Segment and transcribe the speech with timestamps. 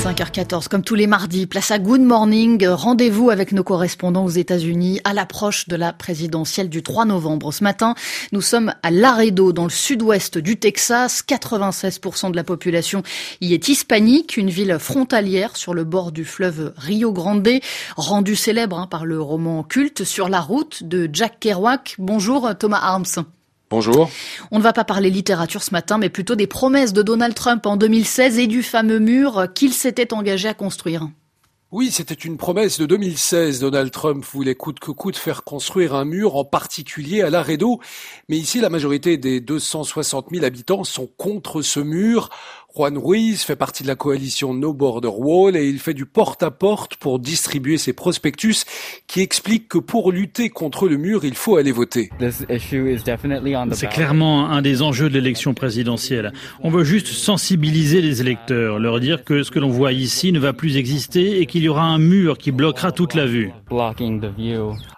[0.00, 2.66] 5h14, comme tous les mardis, place à Good Morning.
[2.66, 7.52] Rendez-vous avec nos correspondants aux États-Unis à l'approche de la présidentielle du 3 novembre.
[7.52, 7.94] Ce matin,
[8.32, 11.22] nous sommes à Laredo, dans le sud-ouest du Texas.
[11.28, 13.02] 96% de la population
[13.42, 17.60] y est hispanique, une ville frontalière sur le bord du fleuve Rio Grande,
[17.98, 21.96] rendue célèbre hein, par le roman culte Sur la route de Jack Kerouac.
[21.98, 23.26] Bonjour Thomas Arms.
[23.70, 24.10] Bonjour.
[24.50, 27.64] On ne va pas parler littérature ce matin, mais plutôt des promesses de Donald Trump
[27.66, 31.08] en 2016 et du fameux mur qu'il s'était engagé à construire.
[31.70, 33.60] Oui, c'était une promesse de 2016.
[33.60, 37.78] Donald Trump voulait coûte que coûte faire construire un mur, en particulier à Laredo.
[38.28, 42.28] Mais ici, la majorité des 260 000 habitants sont contre ce mur.
[42.76, 46.94] Juan Ruiz fait partie de la coalition No Border Wall et il fait du porte-à-porte
[46.96, 48.64] pour distribuer ses prospectus
[49.08, 52.10] qui expliquent que pour lutter contre le mur, il faut aller voter.
[52.30, 56.32] C'est clairement un des enjeux de l'élection présidentielle.
[56.62, 60.38] On veut juste sensibiliser les électeurs, leur dire que ce que l'on voit ici ne
[60.38, 63.50] va plus exister et qu'il y aura un mur qui bloquera toute la vue.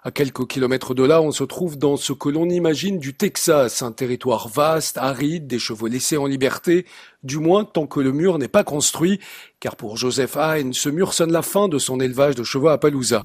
[0.05, 3.81] À quelques kilomètres de là, on se trouve dans ce que l'on imagine du Texas,
[3.81, 6.85] un territoire vaste, aride, des chevaux laissés en liberté,
[7.23, 9.21] du moins tant que le mur n'est pas construit,
[9.61, 12.79] car pour Joseph Hine, ce mur sonne la fin de son élevage de chevaux à
[12.79, 13.23] Palouza.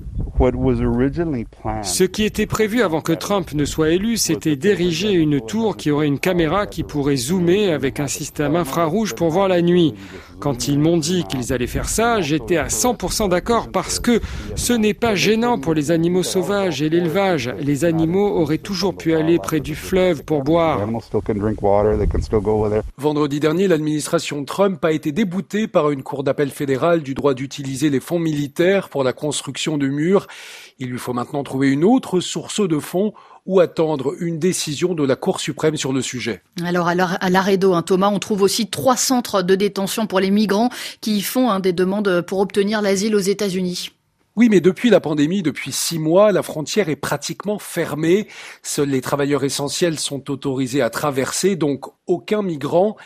[1.81, 5.89] Ce qui était prévu avant que Trump ne soit élu, c'était d'ériger une tour qui
[5.89, 9.95] aurait une caméra qui pourrait zoomer avec un système infrarouge pour voir la nuit.
[10.39, 14.21] Quand ils m'ont dit qu'ils allaient faire ça, j'étais à 100% d'accord parce que
[14.55, 17.51] ce n'est pas gênant pour les animaux sauvages et l'élevage.
[17.59, 20.87] Les animaux auraient toujours pu aller près du fleuve pour boire.
[22.97, 27.89] Vendredi dernier, l'administration Trump a été déboutée par une cour d'appel fédérale du droit d'utiliser
[27.89, 30.27] les fonds militaires pour la construction de murs.
[30.79, 33.13] Il lui faut maintenant trouver une autre source de fonds
[33.47, 36.43] ou attendre une décision de la Cour suprême sur le sujet.
[36.63, 40.69] Alors à l'Aredo, hein, Thomas, on trouve aussi trois centres de détention pour les migrants
[41.01, 43.91] qui font hein, des demandes pour obtenir l'asile aux États-Unis.
[44.35, 48.27] Oui, mais depuis la pandémie, depuis six mois, la frontière est pratiquement fermée.
[48.61, 52.97] Seuls les travailleurs essentiels sont autorisés à traverser, donc aucun migrant.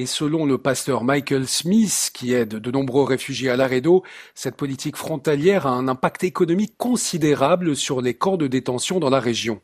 [0.00, 4.96] Et selon le pasteur Michael Smith, qui aide de nombreux réfugiés à Laredo, cette politique
[4.96, 9.60] frontalière a un impact économique considérable sur les camps de détention dans la région.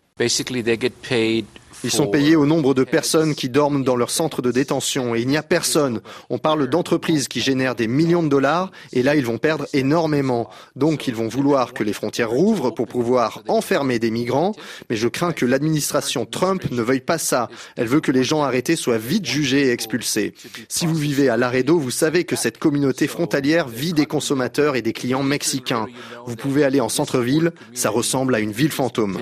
[1.85, 5.21] Ils sont payés au nombre de personnes qui dorment dans leur centre de détention et
[5.21, 6.01] il n'y a personne.
[6.31, 10.49] On parle d'entreprises qui génèrent des millions de dollars et là ils vont perdre énormément.
[10.77, 14.55] Donc ils vont vouloir que les frontières rouvrent pour pouvoir enfermer des migrants,
[14.89, 17.51] mais je crains que l'administration Trump ne veuille pas ça.
[17.77, 20.24] Elle veut que les gens arrêtés soient vite jugés et expulsés.
[20.69, 24.83] Si vous vivez à Laredo, vous savez que cette communauté frontalière vit des consommateurs et
[24.83, 25.87] des clients mexicains.
[26.27, 29.19] Vous pouvez aller en centre-ville, ça ressemble à une ville fantôme.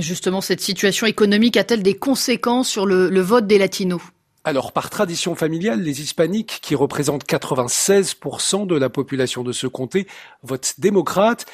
[0.00, 4.00] Justement, cette situation économique a-t-elle des conséquences sur le, vote des latinos?
[4.44, 10.06] Alors, par tradition familiale, les hispaniques, qui représentent 96% de la population de ce comté,
[10.44, 11.46] votent démocrate.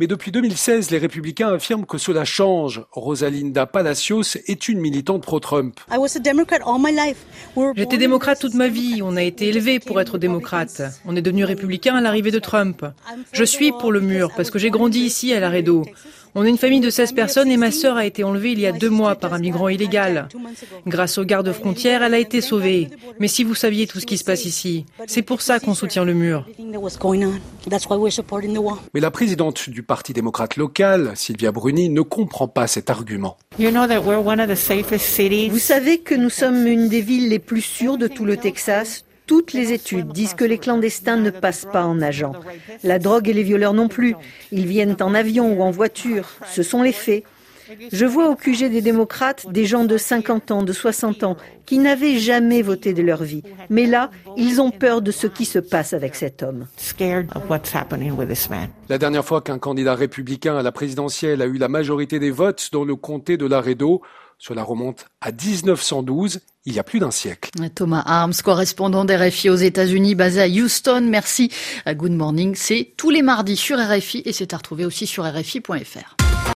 [0.00, 2.82] Mais depuis 2016, les républicains affirment que cela change.
[2.90, 5.78] Rosalinda Palacios est une militante pro-Trump.
[7.76, 9.02] J'étais démocrate toute ma vie.
[9.04, 10.80] On a été élevé pour être démocrate.
[11.04, 12.86] On est devenu républicain à l'arrivée de Trump.
[13.32, 15.84] Je suis pour le mur parce que j'ai grandi ici à Laredo.
[16.34, 18.66] On est une famille de 16 personnes et ma sœur a été enlevée il y
[18.66, 20.28] a deux mois par un migrant illégal.
[20.86, 22.88] Grâce aux gardes frontières, elle a été sauvée.
[23.18, 26.04] Mais si vous saviez tout ce qui se passe ici, c'est pour ça qu'on soutient
[26.04, 26.46] le mur.
[28.94, 33.36] Mais la présidente du Parti démocrate local, Sylvia Bruni, ne comprend pas cet argument.
[33.58, 33.64] Vous
[35.58, 39.04] savez que nous sommes une des villes les plus sûres de tout le Texas.
[39.30, 42.32] Toutes les études disent que les clandestins ne passent pas en nageant.
[42.82, 44.16] La drogue et les violeurs non plus.
[44.50, 46.30] Ils viennent en avion ou en voiture.
[46.50, 47.22] Ce sont les faits.
[47.92, 51.78] Je vois au QG des démocrates des gens de 50 ans, de 60 ans, qui
[51.78, 53.44] n'avaient jamais voté de leur vie.
[53.68, 56.66] Mais là, ils ont peur de ce qui se passe avec cet homme.
[58.88, 62.70] La dernière fois qu'un candidat républicain à la présidentielle a eu la majorité des votes
[62.72, 64.02] dans le comté de Laredo,
[64.40, 67.50] cela remonte à 1912, il y a plus d'un siècle.
[67.74, 71.06] Thomas Arms, correspondant d'RFI aux États-Unis, basé à Houston.
[71.06, 71.52] Merci.
[71.86, 76.19] Good Morning, c'est tous les mardis sur RFI et c'est à retrouver aussi sur RFI.fr.